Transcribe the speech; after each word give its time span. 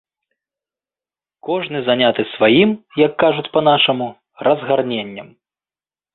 Кожны 1.47 1.81
заняты 1.89 2.21
сваім, 2.35 2.69
як 3.05 3.11
кажуць 3.25 3.51
па-нашаму, 3.59 4.09
разгарненнем. 4.51 5.29